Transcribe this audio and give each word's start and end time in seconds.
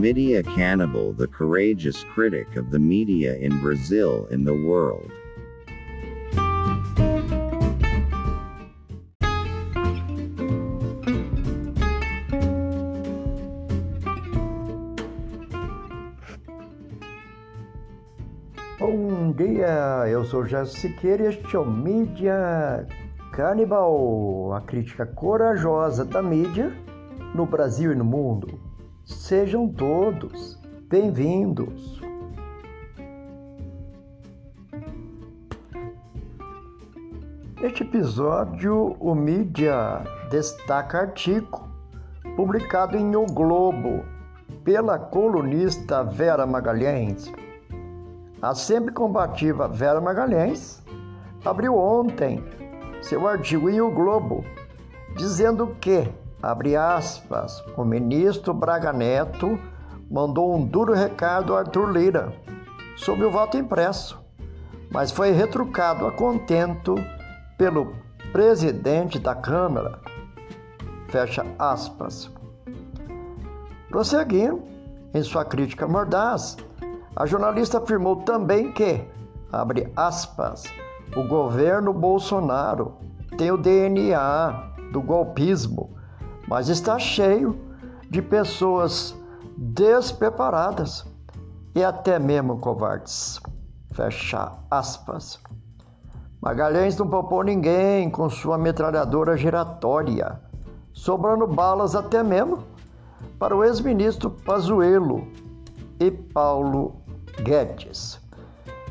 Mídia 0.00 0.42
Cannibal, 0.42 1.12
the 1.12 1.26
courageous 1.26 2.04
critic 2.14 2.56
of 2.56 2.70
the 2.70 2.78
media 2.78 3.34
in 3.36 3.60
Brazil 3.60 4.26
and 4.30 4.46
the 4.46 4.54
world. 4.54 5.12
Bom 18.78 19.32
dia, 19.32 20.08
eu 20.08 20.24
sou 20.24 20.46
Jéssica 20.46 20.80
Siqueira 20.80 21.24
e 21.24 21.26
este 21.26 21.54
é 21.54 21.58
o 21.58 21.66
Mídia 21.66 22.86
Cannibal, 23.32 24.54
a 24.54 24.62
crítica 24.62 25.04
corajosa 25.04 26.06
da 26.06 26.22
mídia 26.22 26.72
no 27.34 27.44
Brasil 27.44 27.92
e 27.92 27.94
no 27.94 28.04
mundo. 28.06 28.69
Sejam 29.04 29.68
todos 29.68 30.58
bem-vindos. 30.88 32.00
Neste 37.60 37.82
episódio, 37.82 38.96
o 38.98 39.14
Mídia 39.14 40.02
destaca 40.30 41.00
artigo 41.00 41.68
publicado 42.36 42.96
em 42.96 43.14
O 43.16 43.26
Globo 43.26 44.04
pela 44.64 44.98
colunista 44.98 46.02
Vera 46.02 46.46
Magalhães. 46.46 47.30
A 48.40 48.54
sempre 48.54 48.92
combativa 48.92 49.68
Vera 49.68 50.00
Magalhães 50.00 50.82
abriu 51.44 51.76
ontem 51.76 52.42
seu 53.02 53.26
artigo 53.26 53.68
em 53.68 53.80
O 53.80 53.90
Globo 53.90 54.44
dizendo 55.16 55.76
que, 55.80 56.08
abre 56.42 56.76
aspas, 56.76 57.62
o 57.76 57.84
ministro 57.84 58.54
Braga 58.54 58.92
Neto 58.92 59.58
mandou 60.10 60.54
um 60.54 60.64
duro 60.64 60.92
recado 60.92 61.54
a 61.54 61.60
Arthur 61.60 61.90
Lira 61.90 62.32
sobre 62.96 63.24
o 63.24 63.30
voto 63.30 63.56
impresso, 63.56 64.20
mas 64.90 65.10
foi 65.10 65.30
retrucado 65.30 66.06
a 66.06 66.12
contento 66.12 66.94
pelo 67.56 67.94
presidente 68.32 69.18
da 69.18 69.34
Câmara. 69.34 69.98
Fecha 71.08 71.44
aspas. 71.58 72.30
Prosseguindo, 73.88 74.62
em 75.12 75.22
sua 75.22 75.44
crítica 75.44 75.86
mordaz, 75.86 76.56
a 77.16 77.26
jornalista 77.26 77.78
afirmou 77.78 78.16
também 78.16 78.72
que, 78.72 79.04
abre 79.52 79.92
aspas, 79.96 80.64
o 81.16 81.26
governo 81.26 81.92
Bolsonaro 81.92 82.94
tem 83.36 83.50
o 83.50 83.56
DNA 83.56 84.70
do 84.92 85.02
golpismo, 85.02 85.90
mas 86.50 86.68
está 86.68 86.98
cheio 86.98 87.56
de 88.10 88.20
pessoas 88.20 89.14
despreparadas 89.56 91.06
e 91.76 91.84
até 91.84 92.18
mesmo 92.18 92.58
covardes. 92.58 93.38
Fecha 93.92 94.52
aspas. 94.68 95.38
Magalhães 96.42 96.96
não 96.96 97.08
poupou 97.08 97.44
ninguém 97.44 98.10
com 98.10 98.28
sua 98.28 98.58
metralhadora 98.58 99.36
giratória, 99.36 100.40
sobrando 100.92 101.46
balas 101.46 101.94
até 101.94 102.20
mesmo 102.20 102.64
para 103.38 103.54
o 103.54 103.62
ex-ministro 103.62 104.28
Pazuello 104.28 105.28
e 106.00 106.10
Paulo 106.10 106.96
Guedes. 107.44 108.18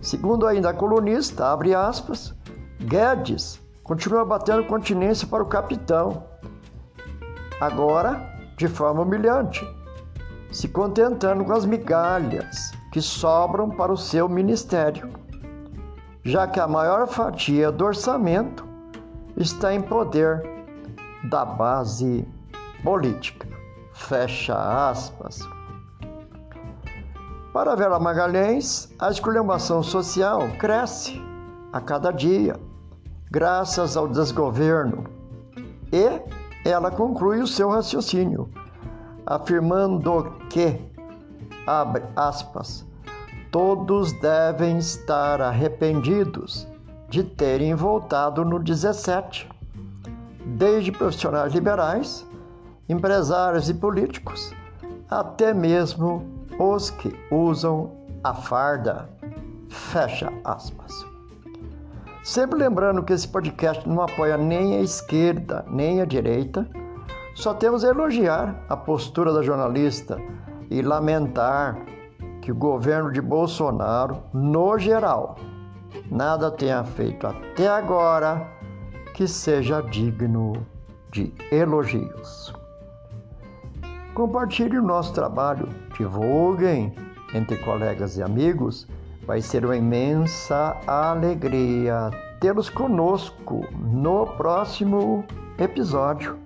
Segundo 0.00 0.46
ainda 0.46 0.70
a 0.70 0.74
colunista, 0.74 1.48
abre 1.48 1.74
aspas, 1.74 2.34
Guedes 2.80 3.60
continua 3.82 4.24
batendo 4.24 4.64
continência 4.64 5.28
para 5.28 5.42
o 5.42 5.46
capitão, 5.46 6.31
agora 7.62 8.20
de 8.56 8.66
forma 8.66 9.02
humilhante, 9.02 9.64
se 10.50 10.68
contentando 10.68 11.44
com 11.44 11.52
as 11.52 11.64
migalhas 11.64 12.72
que 12.90 13.00
sobram 13.00 13.70
para 13.70 13.92
o 13.92 13.96
seu 13.96 14.28
ministério, 14.28 15.08
já 16.24 16.46
que 16.46 16.58
a 16.58 16.66
maior 16.66 17.06
fatia 17.06 17.70
do 17.70 17.84
orçamento 17.84 18.66
está 19.36 19.72
em 19.72 19.80
poder 19.80 20.42
da 21.30 21.44
base 21.44 22.26
política. 22.82 23.46
Fecha 23.92 24.90
aspas. 24.90 25.38
Para 27.52 27.76
Vera 27.76 27.98
Magalhães, 28.00 28.92
a 28.98 29.08
esculhambação 29.08 29.84
social 29.84 30.48
cresce 30.58 31.22
a 31.72 31.80
cada 31.80 32.10
dia, 32.10 32.56
graças 33.30 33.96
ao 33.96 34.08
desgoverno. 34.08 35.04
E 35.92 36.41
ela 36.64 36.90
conclui 36.90 37.40
o 37.40 37.46
seu 37.46 37.70
raciocínio, 37.70 38.48
afirmando 39.26 40.36
que, 40.48 40.80
abre 41.66 42.02
aspas, 42.14 42.84
todos 43.50 44.12
devem 44.20 44.78
estar 44.78 45.40
arrependidos 45.40 46.66
de 47.08 47.22
terem 47.22 47.74
voltado 47.74 48.44
no 48.44 48.58
17, 48.58 49.48
desde 50.44 50.90
profissionais 50.90 51.52
liberais, 51.52 52.26
empresários 52.88 53.68
e 53.68 53.74
políticos, 53.74 54.52
até 55.10 55.52
mesmo 55.52 56.26
os 56.58 56.90
que 56.90 57.14
usam 57.30 57.90
a 58.24 58.32
farda. 58.34 59.08
Fecha 59.68 60.32
aspas. 60.44 61.11
Sempre 62.22 62.58
lembrando 62.58 63.02
que 63.02 63.12
esse 63.12 63.26
podcast 63.26 63.88
não 63.88 64.00
apoia 64.00 64.36
nem 64.36 64.76
a 64.76 64.80
esquerda 64.80 65.64
nem 65.68 66.00
a 66.00 66.04
direita, 66.04 66.68
só 67.34 67.52
temos 67.52 67.84
a 67.84 67.88
elogiar 67.88 68.64
a 68.68 68.76
postura 68.76 69.32
da 69.32 69.42
jornalista 69.42 70.18
e 70.70 70.82
lamentar 70.82 71.76
que 72.40 72.52
o 72.52 72.54
governo 72.54 73.10
de 73.10 73.20
Bolsonaro, 73.20 74.22
no 74.32 74.78
geral, 74.78 75.36
nada 76.10 76.50
tenha 76.50 76.84
feito 76.84 77.26
até 77.26 77.68
agora 77.68 78.46
que 79.14 79.26
seja 79.26 79.80
digno 79.80 80.52
de 81.10 81.34
elogios. 81.50 82.52
Compartilhe 84.14 84.78
o 84.78 84.82
nosso 84.82 85.12
trabalho, 85.12 85.68
divulguem 85.96 86.94
entre 87.34 87.56
colegas 87.58 88.16
e 88.16 88.22
amigos. 88.22 88.86
Vai 89.26 89.40
ser 89.40 89.64
uma 89.64 89.76
imensa 89.76 90.76
alegria 90.86 92.10
tê-los 92.40 92.68
conosco 92.68 93.64
no 93.72 94.26
próximo 94.36 95.24
episódio. 95.58 96.36